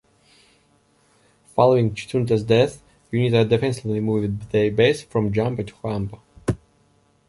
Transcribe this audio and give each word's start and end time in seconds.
Following 1.53 1.93
Chitunda's 1.93 2.43
death, 2.43 2.81
Unita 3.13 3.47
defensively 3.47 3.99
moved 3.99 4.49
their 4.51 4.71
base 4.71 5.03
from 5.03 5.31
Jamba 5.31 5.57
to 5.67 5.73
Huambo. 5.75 6.19